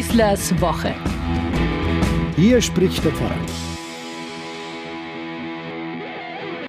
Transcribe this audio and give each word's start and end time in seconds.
Schießlers 0.00 0.58
Woche. 0.62 0.94
Hier 2.34 2.62
spricht 2.62 3.04
der 3.04 3.12
Pfarrer. 3.12 3.36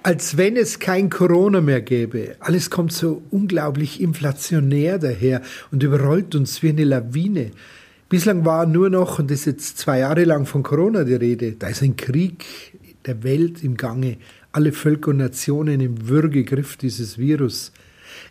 Als 0.04 0.35
wenn 0.35 0.57
es 0.57 0.79
kein 0.79 1.09
Corona 1.09 1.62
mehr 1.62 1.81
gäbe. 1.81 2.36
Alles 2.41 2.70
kommt 2.70 2.91
so 2.91 3.21
unglaublich 3.31 4.02
inflationär 4.02 4.99
daher 4.99 5.41
und 5.71 5.81
überrollt 5.81 6.36
uns 6.36 6.62
wie 6.62 6.71
eine 6.71 6.83
Lawine. 6.83 7.51
Bislang 8.09 8.44
war 8.44 8.65
nur 8.65 8.89
noch, 8.89 9.19
und 9.19 9.31
das 9.31 9.39
ist 9.39 9.45
jetzt 9.45 9.77
zwei 9.77 9.99
Jahre 9.99 10.25
lang 10.25 10.45
von 10.45 10.61
Corona 10.61 11.05
die 11.05 11.15
Rede, 11.15 11.53
da 11.53 11.67
ist 11.69 11.81
ein 11.83 11.95
Krieg 11.95 12.43
der 13.05 13.23
Welt 13.23 13.63
im 13.63 13.77
Gange. 13.77 14.17
Alle 14.51 14.73
Völker 14.73 15.11
und 15.11 15.17
Nationen 15.17 15.79
im 15.79 16.09
Würgegriff 16.09 16.75
dieses 16.75 17.17
Virus. 17.17 17.71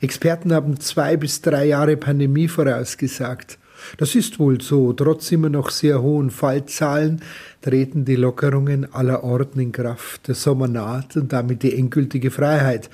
Experten 0.03 0.53
haben 0.53 0.79
zwei 0.79 1.17
bis 1.17 1.41
drei 1.41 1.65
Jahre 1.69 1.97
Pandemie 1.97 2.49
vorausgesagt. 2.49 3.60
Das 3.99 4.15
ist 4.15 4.39
wohl 4.39 4.61
so. 4.61 4.93
Trotz 4.93 5.31
immer 5.33 5.49
noch 5.49 5.71
sehr 5.71 6.03
hohen 6.03 6.31
Fallzahlen 6.31 7.23
treten 7.63 8.05
die 8.05 8.17
Lockerungen 8.17 8.93
aller 8.93 9.25
Orten 9.25 9.61
in 9.61 9.73
Kraft. 9.73 10.29
Der 10.29 10.35
Sommer 10.35 10.69
naht 10.69 11.17
und 11.17 11.33
damit 11.33 11.63
die 11.63 11.77
endgültige 11.77 12.31
Freiheit. 12.31 12.91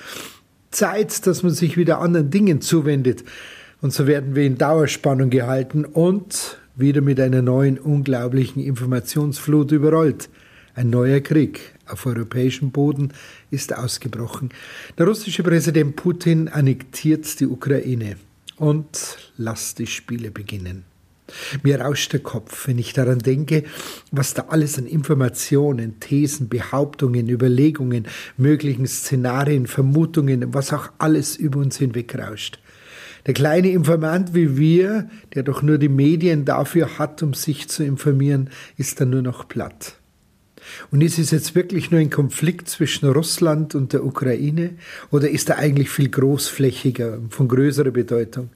Zeit, 0.70 1.26
dass 1.26 1.42
man 1.42 1.52
sich 1.52 1.76
wieder 1.76 2.00
anderen 2.00 2.30
Dingen 2.30 2.60
zuwendet. 2.60 3.24
Und 3.80 3.92
so 3.92 4.06
werden 4.06 4.34
wir 4.34 4.44
in 4.44 4.58
Dauerspannung 4.58 5.30
gehalten 5.30 5.84
und 5.84 6.58
wieder 6.76 7.00
mit 7.00 7.18
einer 7.20 7.42
neuen 7.42 7.78
unglaublichen 7.78 8.62
Informationsflut 8.62 9.72
überrollt. 9.72 10.28
Ein 10.74 10.90
neuer 10.90 11.20
Krieg 11.20 11.60
auf 11.86 12.04
europäischem 12.04 12.70
Boden 12.70 13.12
ist 13.50 13.74
ausgebrochen. 13.74 14.50
Der 14.98 15.06
russische 15.06 15.42
Präsident 15.42 15.96
Putin 15.96 16.48
annektiert 16.48 17.40
die 17.40 17.46
Ukraine 17.46 18.16
und 18.56 19.18
lasst 19.36 19.78
die 19.78 19.86
Spiele 19.86 20.30
beginnen. 20.30 20.84
Mir 21.62 21.80
rauscht 21.80 22.12
der 22.12 22.20
Kopf, 22.20 22.68
wenn 22.68 22.78
ich 22.78 22.92
daran 22.92 23.18
denke, 23.18 23.64
was 24.12 24.34
da 24.34 24.46
alles 24.48 24.78
an 24.78 24.86
Informationen, 24.86 25.98
Thesen, 25.98 26.48
Behauptungen, 26.48 27.28
Überlegungen, 27.28 28.06
möglichen 28.36 28.86
Szenarien, 28.86 29.66
Vermutungen, 29.66 30.54
was 30.54 30.72
auch 30.72 30.90
alles 30.98 31.36
über 31.36 31.58
uns 31.58 31.78
hinwegrauscht. 31.78 32.60
Der 33.26 33.34
kleine 33.34 33.70
Informant 33.70 34.34
wie 34.34 34.56
wir, 34.56 35.10
der 35.34 35.42
doch 35.42 35.62
nur 35.62 35.78
die 35.78 35.88
Medien 35.88 36.44
dafür 36.44 36.98
hat, 36.98 37.24
um 37.24 37.34
sich 37.34 37.68
zu 37.68 37.82
informieren, 37.82 38.50
ist 38.76 39.00
dann 39.00 39.10
nur 39.10 39.22
noch 39.22 39.48
platt. 39.48 39.95
Und 40.90 41.02
ist 41.02 41.18
es 41.18 41.30
jetzt 41.30 41.54
wirklich 41.54 41.90
nur 41.90 42.00
ein 42.00 42.10
Konflikt 42.10 42.68
zwischen 42.68 43.08
Russland 43.08 43.74
und 43.74 43.92
der 43.92 44.04
Ukraine 44.04 44.70
oder 45.10 45.28
ist 45.30 45.48
er 45.48 45.58
eigentlich 45.58 45.90
viel 45.90 46.08
großflächiger 46.08 47.14
und 47.14 47.34
von 47.34 47.48
größerer 47.48 47.90
Bedeutung? 47.90 48.50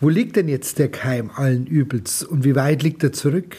Wo 0.00 0.08
liegt 0.08 0.36
denn 0.36 0.48
jetzt 0.48 0.78
der 0.78 0.90
Keim 0.90 1.30
allen 1.34 1.66
Übels 1.66 2.22
und 2.22 2.44
wie 2.44 2.54
weit 2.54 2.82
liegt 2.82 3.02
er 3.02 3.12
zurück? 3.12 3.56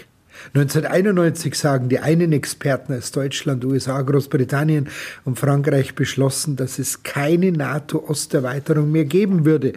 1991 0.54 1.56
sagen 1.56 1.90
die 1.90 2.00
einen 2.00 2.32
Experten 2.32 2.94
aus 2.94 3.12
Deutschland, 3.12 3.66
USA, 3.66 4.02
Großbritannien 4.02 4.88
und 5.26 5.40
Frankreich 5.40 5.96
beschlossen, 5.96 6.56
dass 6.56 6.80
es 6.80 7.04
keine 7.04 7.52
NATO-Osterweiterung 7.52 8.92
mehr 8.92 9.06
geben 9.06 9.46
würde. 9.46 9.74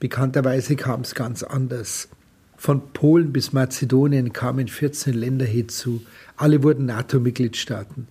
Bekannterweise 0.00 0.76
kam 0.76 1.02
es 1.02 1.14
ganz 1.14 1.42
anders. 1.42 2.08
Von 2.56 2.92
Polen 2.92 3.32
bis 3.32 3.52
Mazedonien 3.52 4.32
kamen 4.32 4.68
14 4.68 5.14
Länder 5.14 5.44
hinzu. 5.44 6.02
Alle 6.36 6.62
wurden 6.62 6.86
NATO-Mitgliedstaaten. 6.86 8.08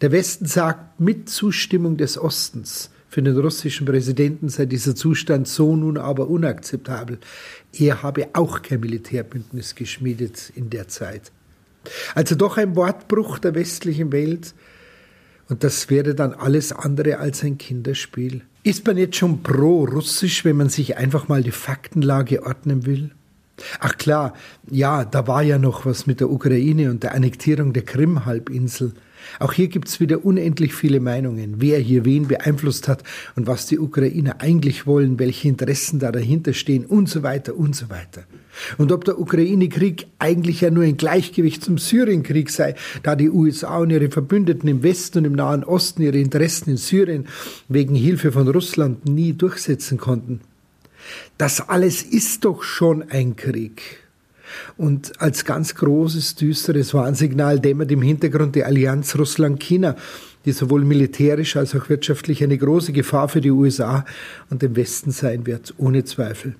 Der 0.00 0.12
Westen 0.12 0.46
sagt 0.46 1.00
mit 1.00 1.28
Zustimmung 1.28 1.96
des 1.96 2.18
Ostens, 2.18 2.90
für 3.08 3.22
den 3.22 3.38
russischen 3.38 3.86
Präsidenten 3.86 4.48
sei 4.48 4.66
dieser 4.66 4.94
Zustand 4.94 5.48
so 5.48 5.74
nun 5.74 5.96
aber 5.96 6.28
unakzeptabel. 6.28 7.18
Er 7.72 8.02
habe 8.02 8.28
auch 8.34 8.62
kein 8.62 8.80
Militärbündnis 8.80 9.74
geschmiedet 9.74 10.52
in 10.54 10.70
der 10.70 10.88
Zeit. 10.88 11.32
Also 12.14 12.34
doch 12.34 12.58
ein 12.58 12.76
Wortbruch 12.76 13.38
der 13.38 13.54
westlichen 13.54 14.12
Welt. 14.12 14.54
Und 15.48 15.62
das 15.62 15.88
wäre 15.88 16.14
dann 16.14 16.34
alles 16.34 16.72
andere 16.72 17.18
als 17.18 17.42
ein 17.44 17.56
Kinderspiel. 17.56 18.42
Ist 18.64 18.84
man 18.86 18.98
jetzt 18.98 19.16
schon 19.16 19.42
pro-russisch, 19.42 20.44
wenn 20.44 20.56
man 20.56 20.68
sich 20.68 20.96
einfach 20.96 21.28
mal 21.28 21.42
die 21.42 21.52
Faktenlage 21.52 22.44
ordnen 22.44 22.84
will? 22.84 23.12
Ach 23.80 23.96
klar, 23.96 24.34
ja, 24.70 25.04
da 25.04 25.26
war 25.26 25.42
ja 25.42 25.58
noch 25.58 25.86
was 25.86 26.06
mit 26.06 26.20
der 26.20 26.30
Ukraine 26.30 26.90
und 26.90 27.02
der 27.02 27.14
Annektierung 27.14 27.72
der 27.72 27.84
Krim-Halbinsel. 27.84 28.92
Auch 29.40 29.52
hier 29.52 29.68
gibt's 29.68 29.98
wieder 29.98 30.24
unendlich 30.24 30.74
viele 30.74 31.00
Meinungen, 31.00 31.56
wer 31.58 31.78
hier 31.78 32.04
wen 32.04 32.28
beeinflusst 32.28 32.86
hat 32.86 33.02
und 33.34 33.46
was 33.46 33.66
die 33.66 33.78
Ukrainer 33.78 34.40
eigentlich 34.40 34.86
wollen, 34.86 35.18
welche 35.18 35.48
Interessen 35.48 35.98
da 35.98 36.12
dahinter 36.12 36.52
stehen 36.52 36.84
und 36.84 37.08
so 37.08 37.22
weiter 37.22 37.56
und 37.56 37.74
so 37.74 37.90
weiter. 37.90 38.24
Und 38.78 38.92
ob 38.92 39.04
der 39.04 39.18
Ukraine-Krieg 39.18 40.06
eigentlich 40.18 40.60
ja 40.60 40.70
nur 40.70 40.84
ein 40.84 40.96
Gleichgewicht 40.96 41.64
zum 41.64 41.78
Syrienkrieg 41.78 42.50
sei, 42.50 42.74
da 43.02 43.16
die 43.16 43.30
USA 43.30 43.78
und 43.78 43.90
ihre 43.90 44.10
Verbündeten 44.10 44.68
im 44.68 44.82
Westen 44.82 45.18
und 45.18 45.24
im 45.24 45.32
Nahen 45.32 45.64
Osten 45.64 46.02
ihre 46.02 46.18
Interessen 46.18 46.70
in 46.70 46.76
Syrien 46.76 47.26
wegen 47.68 47.94
Hilfe 47.94 48.32
von 48.32 48.48
Russland 48.48 49.06
nie 49.06 49.32
durchsetzen 49.32 49.98
konnten. 49.98 50.40
Das 51.38 51.68
alles 51.68 52.02
ist 52.02 52.44
doch 52.44 52.62
schon 52.62 53.10
ein 53.10 53.36
Krieg. 53.36 54.02
Und 54.76 55.20
als 55.20 55.44
ganz 55.44 55.74
großes, 55.74 56.36
düsteres 56.36 56.94
Warnsignal 56.94 57.60
dämmert 57.60 57.90
im 57.90 58.02
Hintergrund 58.02 58.54
die 58.54 58.64
Allianz 58.64 59.16
Russland-China, 59.16 59.96
die 60.44 60.52
sowohl 60.52 60.84
militärisch 60.84 61.56
als 61.56 61.74
auch 61.74 61.88
wirtschaftlich 61.88 62.42
eine 62.42 62.56
große 62.56 62.92
Gefahr 62.92 63.28
für 63.28 63.40
die 63.40 63.50
USA 63.50 64.04
und 64.48 64.62
den 64.62 64.76
Westen 64.76 65.10
sein 65.10 65.46
wird, 65.46 65.74
ohne 65.78 66.04
Zweifel. 66.04 66.54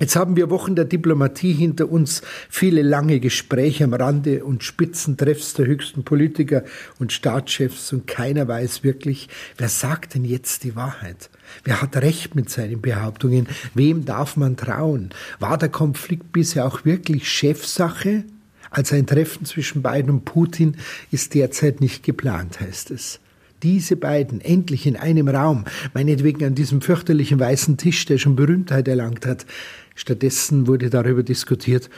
Jetzt 0.00 0.16
haben 0.16 0.34
wir 0.34 0.50
Wochen 0.50 0.74
der 0.74 0.86
Diplomatie 0.86 1.52
hinter 1.52 1.88
uns, 1.88 2.22
viele 2.50 2.82
lange 2.82 3.20
Gespräche 3.20 3.84
am 3.84 3.94
Rande 3.94 4.44
und 4.44 4.64
Spitzentreffs 4.64 5.54
der 5.54 5.66
höchsten 5.66 6.02
Politiker 6.02 6.64
und 6.98 7.12
Staatschefs 7.12 7.92
und 7.92 8.08
keiner 8.08 8.48
weiß 8.48 8.82
wirklich, 8.82 9.28
wer 9.56 9.68
sagt 9.68 10.14
denn 10.14 10.24
jetzt 10.24 10.64
die 10.64 10.74
Wahrheit? 10.74 11.30
Wer 11.62 11.80
hat 11.80 11.96
recht 11.96 12.34
mit 12.34 12.50
seinen 12.50 12.80
Behauptungen? 12.80 13.46
Wem 13.74 14.04
darf 14.04 14.36
man 14.36 14.56
trauen? 14.56 15.10
War 15.38 15.58
der 15.58 15.68
Konflikt 15.68 16.32
bisher 16.32 16.66
auch 16.66 16.84
wirklich 16.84 17.28
Chefsache? 17.28 18.24
Also 18.70 18.96
ein 18.96 19.06
Treffen 19.06 19.44
zwischen 19.44 19.84
Biden 19.84 20.10
und 20.10 20.24
Putin 20.24 20.76
ist 21.12 21.34
derzeit 21.34 21.80
nicht 21.80 22.02
geplant, 22.02 22.60
heißt 22.60 22.90
es 22.90 23.20
diese 23.64 23.96
beiden 23.96 24.40
endlich 24.40 24.86
in 24.86 24.96
einem 24.96 25.26
Raum, 25.26 25.64
meinetwegen 25.94 26.44
an 26.44 26.54
diesem 26.54 26.80
fürchterlichen 26.80 27.40
weißen 27.40 27.76
Tisch, 27.78 28.04
der 28.04 28.18
schon 28.18 28.36
Berühmtheit 28.36 28.86
erlangt 28.86 29.26
hat, 29.26 29.46
Stattdessen 29.94 30.66
wurde 30.66 30.90
darüber 30.90 31.22
diskutiert, 31.22 31.88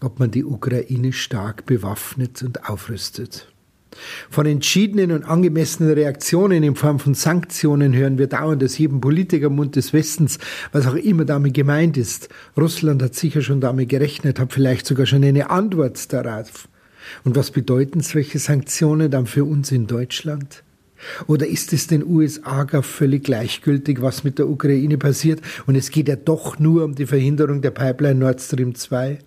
ob 0.00 0.18
man 0.18 0.30
die 0.30 0.44
Ukraine 0.44 1.12
stark 1.12 1.64
bewaffnet 1.66 2.42
und 2.42 2.68
aufrüstet. 2.68 3.48
Von 4.28 4.44
entschiedenen 4.44 5.10
und 5.10 5.24
angemessenen 5.24 5.94
Reaktionen 5.94 6.62
in 6.62 6.74
Form 6.74 6.98
von 6.98 7.14
Sanktionen 7.14 7.94
hören 7.94 8.18
wir 8.18 8.26
dauernd 8.26 8.62
aus 8.62 8.76
jedem 8.76 9.00
Politikermund 9.00 9.74
des 9.74 9.94
Westens, 9.94 10.38
was 10.72 10.86
auch 10.86 10.96
immer 10.96 11.24
damit 11.24 11.54
gemeint 11.54 11.96
ist. 11.96 12.28
Russland 12.58 13.02
hat 13.02 13.14
sicher 13.14 13.40
schon 13.40 13.62
damit 13.62 13.88
gerechnet, 13.88 14.38
hat 14.38 14.52
vielleicht 14.52 14.86
sogar 14.86 15.06
schon 15.06 15.24
eine 15.24 15.48
Antwort 15.48 16.12
darauf. 16.12 16.68
Und 17.24 17.36
was 17.36 17.50
bedeuten 17.50 18.00
solche 18.00 18.38
Sanktionen 18.38 19.10
dann 19.10 19.26
für 19.26 19.44
uns 19.44 19.72
in 19.72 19.86
Deutschland? 19.86 20.62
Oder 21.26 21.46
ist 21.46 21.72
es 21.72 21.86
den 21.86 22.04
USA 22.04 22.64
gar 22.64 22.82
völlig 22.82 23.24
gleichgültig, 23.24 24.00
was 24.00 24.24
mit 24.24 24.38
der 24.38 24.48
Ukraine 24.48 24.98
passiert? 24.98 25.40
Und 25.66 25.74
es 25.74 25.90
geht 25.90 26.08
ja 26.08 26.16
doch 26.16 26.58
nur 26.58 26.84
um 26.84 26.94
die 26.94 27.06
Verhinderung 27.06 27.60
der 27.60 27.70
Pipeline 27.70 28.18
Nord 28.18 28.40
Stream 28.40 28.74
2? 28.74 29.18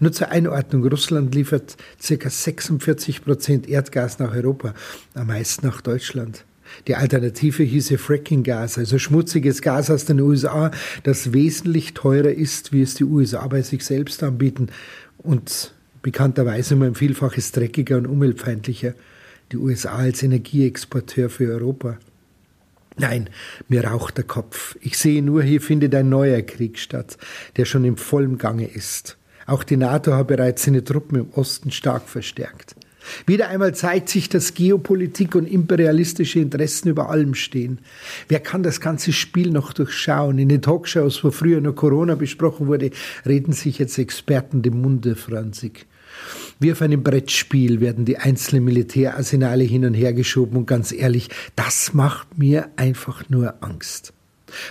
Nur 0.00 0.12
zur 0.12 0.28
Einordnung, 0.30 0.86
Russland 0.86 1.34
liefert 1.34 1.76
ca. 2.00 2.30
46 2.30 3.24
Prozent 3.24 3.68
Erdgas 3.68 4.18
nach 4.18 4.34
Europa, 4.34 4.74
am 5.14 5.26
meisten 5.26 5.66
nach 5.66 5.80
Deutschland. 5.80 6.44
Die 6.86 6.94
Alternative 6.94 7.62
hieße 7.62 7.98
Fracking-Gas, 7.98 8.78
also 8.78 8.98
schmutziges 8.98 9.62
Gas 9.62 9.90
aus 9.90 10.06
den 10.06 10.20
USA, 10.20 10.70
das 11.02 11.32
wesentlich 11.32 11.94
teurer 11.94 12.30
ist, 12.30 12.72
wie 12.72 12.82
es 12.82 12.94
die 12.94 13.04
USA 13.04 13.46
bei 13.46 13.62
sich 13.62 13.84
selbst 13.84 14.22
anbieten 14.22 14.68
und 15.18 15.74
bekannterweise 16.02 16.74
um 16.74 16.82
ein 16.82 16.94
Vielfaches 16.94 17.52
dreckiger 17.52 17.96
und 17.98 18.06
umweltfeindlicher 18.06 18.94
die 19.52 19.56
USA 19.56 19.96
als 19.96 20.22
Energieexporteur 20.22 21.30
für 21.30 21.52
Europa. 21.52 21.98
Nein, 22.96 23.28
mir 23.68 23.84
raucht 23.84 24.16
der 24.18 24.24
Kopf. 24.24 24.76
Ich 24.80 24.96
sehe 24.98 25.22
nur, 25.22 25.42
hier 25.42 25.60
findet 25.60 25.94
ein 25.94 26.08
neuer 26.08 26.42
Krieg 26.42 26.78
statt, 26.78 27.18
der 27.56 27.64
schon 27.64 27.84
im 27.84 27.96
vollen 27.96 28.38
Gange 28.38 28.66
ist. 28.66 29.16
Auch 29.46 29.64
die 29.64 29.76
NATO 29.76 30.14
hat 30.14 30.28
bereits 30.28 30.64
seine 30.64 30.84
Truppen 30.84 31.18
im 31.18 31.30
Osten 31.32 31.70
stark 31.70 32.08
verstärkt. 32.08 32.76
Wieder 33.26 33.48
einmal 33.48 33.74
zeigt 33.74 34.08
sich, 34.08 34.28
dass 34.28 34.54
Geopolitik 34.54 35.34
und 35.34 35.46
imperialistische 35.46 36.40
Interessen 36.40 36.88
über 36.88 37.10
allem 37.10 37.34
stehen. 37.34 37.80
Wer 38.28 38.40
kann 38.40 38.62
das 38.62 38.80
ganze 38.80 39.12
Spiel 39.12 39.50
noch 39.50 39.72
durchschauen? 39.72 40.38
In 40.38 40.48
den 40.48 40.62
Talkshows, 40.62 41.22
wo 41.22 41.30
früher 41.30 41.60
nur 41.60 41.74
Corona 41.74 42.14
besprochen 42.14 42.66
wurde, 42.66 42.90
reden 43.26 43.52
sich 43.52 43.78
jetzt 43.78 43.98
Experten 43.98 44.62
dem 44.62 44.80
Munde, 44.80 45.16
Franzig. 45.16 45.86
Wie 46.60 46.72
auf 46.72 46.82
einem 46.82 47.02
Brettspiel 47.02 47.80
werden 47.80 48.04
die 48.04 48.18
einzelnen 48.18 48.64
Militärarsenale 48.64 49.64
hin 49.64 49.84
und 49.84 49.94
her 49.94 50.12
geschoben 50.12 50.56
und 50.56 50.66
ganz 50.66 50.92
ehrlich, 50.92 51.28
das 51.56 51.94
macht 51.94 52.38
mir 52.38 52.68
einfach 52.76 53.28
nur 53.28 53.62
Angst. 53.62 54.12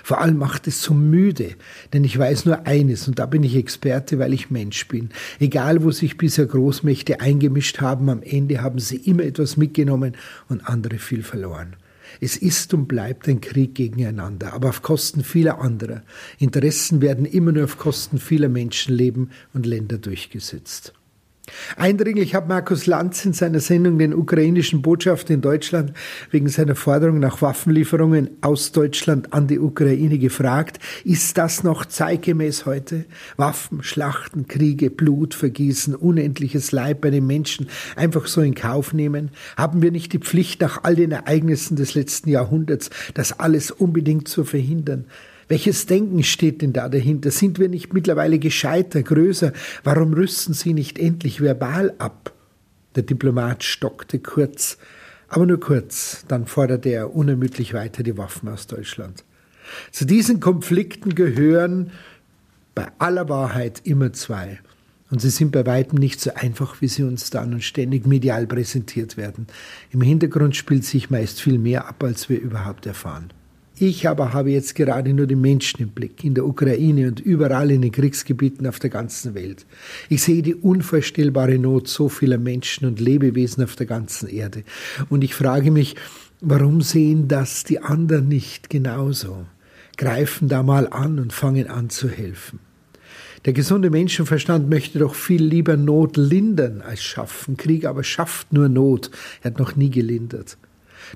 Vor 0.03 0.21
allem 0.21 0.37
macht 0.37 0.67
es 0.67 0.81
so 0.81 0.93
müde, 0.93 1.55
denn 1.91 2.03
ich 2.03 2.17
weiß 2.17 2.45
nur 2.45 2.65
eines 2.65 3.07
und 3.07 3.19
da 3.19 3.25
bin 3.25 3.43
ich 3.43 3.55
Experte, 3.55 4.19
weil 4.19 4.33
ich 4.33 4.49
Mensch 4.49 4.87
bin. 4.87 5.09
Egal, 5.39 5.83
wo 5.83 5.91
sich 5.91 6.17
bisher 6.17 6.45
Großmächte 6.45 7.19
eingemischt 7.19 7.81
haben, 7.81 8.09
am 8.09 8.23
Ende 8.23 8.61
haben 8.61 8.79
sie 8.79 8.97
immer 8.97 9.23
etwas 9.23 9.57
mitgenommen 9.57 10.15
und 10.47 10.67
andere 10.67 10.99
viel 10.99 11.23
verloren. 11.23 11.75
Es 12.21 12.37
ist 12.37 12.73
und 12.73 12.87
bleibt 12.87 13.27
ein 13.27 13.41
Krieg 13.41 13.75
gegeneinander, 13.75 14.53
aber 14.53 14.69
auf 14.69 14.81
Kosten 14.81 15.23
vieler 15.23 15.59
anderer. 15.59 16.03
Interessen 16.37 17.01
werden 17.01 17.25
immer 17.25 17.51
nur 17.51 17.65
auf 17.65 17.77
Kosten 17.77 18.19
vieler 18.19 18.49
Menschenleben 18.49 19.31
und 19.53 19.65
Länder 19.65 19.97
durchgesetzt. 19.97 20.93
Eindringlich 21.77 22.35
hat 22.35 22.47
Markus 22.47 22.85
Lanz 22.85 23.25
in 23.25 23.33
seiner 23.33 23.59
Sendung 23.59 23.97
den 23.97 24.13
ukrainischen 24.13 24.81
Botschafter 24.81 25.33
in 25.33 25.41
Deutschland 25.41 25.93
wegen 26.31 26.49
seiner 26.49 26.75
Forderung 26.75 27.19
nach 27.19 27.41
Waffenlieferungen 27.41 28.29
aus 28.41 28.71
Deutschland 28.71 29.33
an 29.33 29.47
die 29.47 29.59
Ukraine 29.59 30.17
gefragt, 30.17 30.79
ist 31.03 31.37
das 31.37 31.63
noch 31.63 31.85
zeitgemäß 31.85 32.65
heute? 32.65 33.05
Waffen, 33.37 33.83
Schlachten, 33.83 34.47
Kriege, 34.47 34.89
Blut 34.89 35.33
vergießen, 35.33 35.95
unendliches 35.95 36.71
Leid 36.71 37.01
bei 37.01 37.09
den 37.09 37.27
Menschen 37.27 37.67
einfach 37.95 38.27
so 38.27 38.41
in 38.41 38.55
Kauf 38.55 38.93
nehmen? 38.93 39.31
Haben 39.57 39.81
wir 39.81 39.91
nicht 39.91 40.13
die 40.13 40.19
Pflicht, 40.19 40.61
nach 40.61 40.83
all 40.83 40.95
den 40.95 41.11
Ereignissen 41.11 41.75
des 41.75 41.95
letzten 41.95 42.29
Jahrhunderts, 42.29 42.89
das 43.13 43.39
alles 43.39 43.71
unbedingt 43.71 44.27
zu 44.27 44.43
verhindern? 44.43 45.05
Welches 45.53 45.85
Denken 45.85 46.23
steht 46.23 46.63
denn 46.63 46.73
da 46.73 46.89
dahinter? 46.89 47.29
Sind 47.29 47.59
wir 47.59 47.69
nicht 47.69 47.93
mittlerweile 47.93 48.39
gescheiter, 48.39 49.03
größer? 49.03 49.53
Warum 49.83 50.11
rüsten 50.11 50.55
Sie 50.55 50.73
nicht 50.73 50.97
endlich 50.97 51.41
verbal 51.41 51.93
ab? 51.99 52.33
Der 52.95 53.03
Diplomat 53.03 53.63
stockte 53.63 54.17
kurz, 54.17 54.79
aber 55.27 55.45
nur 55.45 55.59
kurz, 55.59 56.25
dann 56.27 56.47
forderte 56.47 56.89
er 56.89 57.15
unermüdlich 57.15 57.75
weiter 57.75 58.01
die 58.01 58.17
Waffen 58.17 58.49
aus 58.49 58.65
Deutschland. 58.65 59.23
Zu 59.91 60.05
diesen 60.05 60.39
Konflikten 60.39 61.13
gehören 61.13 61.91
bei 62.73 62.87
aller 62.97 63.29
Wahrheit 63.29 63.79
immer 63.83 64.11
zwei. 64.11 64.59
Und 65.11 65.21
sie 65.21 65.29
sind 65.29 65.51
bei 65.51 65.67
weitem 65.67 65.99
nicht 65.99 66.19
so 66.19 66.33
einfach, 66.33 66.81
wie 66.81 66.87
sie 66.87 67.03
uns 67.03 67.29
dann 67.29 67.53
und 67.53 67.63
ständig 67.63 68.07
medial 68.07 68.47
präsentiert 68.47 69.17
werden. 69.17 69.45
Im 69.91 70.01
Hintergrund 70.01 70.55
spielt 70.55 70.83
sich 70.83 71.11
meist 71.11 71.39
viel 71.39 71.59
mehr 71.59 71.87
ab, 71.87 72.03
als 72.03 72.27
wir 72.27 72.41
überhaupt 72.41 72.87
erfahren. 72.87 73.31
Ich 73.79 74.07
aber 74.07 74.33
habe 74.33 74.51
jetzt 74.51 74.75
gerade 74.75 75.13
nur 75.13 75.25
die 75.25 75.35
Menschen 75.35 75.81
im 75.81 75.89
Blick, 75.89 76.23
in 76.23 76.35
der 76.35 76.45
Ukraine 76.45 77.07
und 77.07 77.19
überall 77.19 77.71
in 77.71 77.81
den 77.81 77.91
Kriegsgebieten 77.91 78.67
auf 78.67 78.77
der 78.77 78.91
ganzen 78.91 79.33
Welt. 79.33 79.65
Ich 80.09 80.21
sehe 80.21 80.43
die 80.43 80.53
unvorstellbare 80.53 81.57
Not 81.57 81.87
so 81.87 82.07
vieler 82.07 82.37
Menschen 82.37 82.85
und 82.85 82.99
Lebewesen 82.99 83.63
auf 83.63 83.75
der 83.75 83.87
ganzen 83.87 84.29
Erde. 84.29 84.63
Und 85.09 85.23
ich 85.23 85.33
frage 85.33 85.71
mich, 85.71 85.95
warum 86.39 86.81
sehen 86.81 87.27
das 87.27 87.63
die 87.63 87.79
anderen 87.79 88.27
nicht 88.27 88.69
genauso? 88.69 89.47
Greifen 89.97 90.49
da 90.49 90.61
mal 90.61 90.87
an 90.87 91.19
und 91.19 91.33
fangen 91.33 91.67
an 91.67 91.89
zu 91.89 92.09
helfen. 92.09 92.59
Der 93.45 93.53
gesunde 93.53 93.89
Menschenverstand 93.89 94.69
möchte 94.69 94.99
doch 94.99 95.15
viel 95.15 95.43
lieber 95.43 95.77
Not 95.77 96.15
lindern 96.15 96.81
als 96.81 97.01
schaffen. 97.01 97.57
Krieg 97.57 97.85
aber 97.85 98.03
schafft 98.03 98.53
nur 98.53 98.69
Not. 98.69 99.09
Er 99.41 99.51
hat 99.51 99.59
noch 99.59 99.75
nie 99.75 99.89
gelindert. 99.89 100.57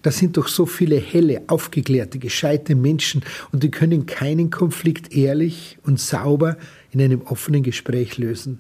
Das 0.01 0.18
sind 0.18 0.38
doch 0.38 0.47
so 0.47 0.65
viele 0.65 0.97
helle, 0.97 1.44
aufgeklärte, 1.47 2.19
gescheite 2.19 2.75
Menschen 2.75 3.24
und 3.51 3.63
die 3.63 3.71
können 3.71 4.06
keinen 4.06 4.50
Konflikt 4.50 5.15
ehrlich 5.15 5.77
und 5.83 6.00
sauber 6.00 6.57
in 6.91 7.01
einem 7.01 7.21
offenen 7.21 7.63
Gespräch 7.63 8.18
lösen. 8.18 8.59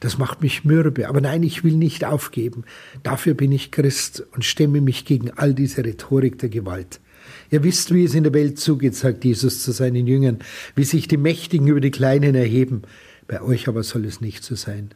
Das 0.00 0.18
macht 0.18 0.42
mich 0.42 0.64
mürbe, 0.64 1.08
aber 1.08 1.20
nein, 1.20 1.42
ich 1.42 1.64
will 1.64 1.76
nicht 1.76 2.04
aufgeben. 2.04 2.64
Dafür 3.02 3.34
bin 3.34 3.50
ich 3.52 3.70
Christ 3.70 4.24
und 4.32 4.44
stemme 4.44 4.80
mich 4.80 5.04
gegen 5.04 5.30
all 5.30 5.54
diese 5.54 5.84
Rhetorik 5.84 6.38
der 6.38 6.50
Gewalt. 6.50 7.00
Ihr 7.50 7.64
wisst, 7.64 7.92
wie 7.92 8.04
es 8.04 8.14
in 8.14 8.24
der 8.24 8.34
Welt 8.34 8.58
zugeht, 8.58 8.94
sagt 8.94 9.24
Jesus 9.24 9.62
zu 9.62 9.72
seinen 9.72 10.06
Jüngern, 10.06 10.38
wie 10.74 10.84
sich 10.84 11.08
die 11.08 11.16
Mächtigen 11.16 11.66
über 11.66 11.80
die 11.80 11.90
Kleinen 11.90 12.34
erheben. 12.34 12.82
Bei 13.26 13.42
euch 13.42 13.68
aber 13.68 13.82
soll 13.82 14.04
es 14.04 14.20
nicht 14.20 14.44
so 14.44 14.54
sein. 14.54 14.90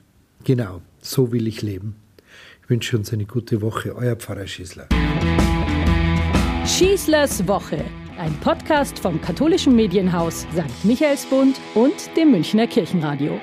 Genau, 0.44 0.82
so 1.00 1.32
will 1.32 1.46
ich 1.46 1.62
leben. 1.62 1.96
Ich 2.64 2.70
wünsche 2.70 2.96
uns 2.96 3.12
eine 3.12 3.26
gute 3.26 3.60
Woche. 3.60 3.94
Euer 3.94 4.16
Pfarrer 4.16 4.46
Schießler. 4.46 4.88
Schießlers 6.64 7.46
Woche, 7.46 7.84
ein 8.18 8.32
Podcast 8.40 8.98
vom 8.98 9.20
katholischen 9.20 9.76
Medienhaus 9.76 10.46
St. 10.54 10.84
Michaelsbund 10.84 11.60
und 11.74 11.94
dem 12.16 12.30
Münchner 12.30 12.66
Kirchenradio. 12.66 13.38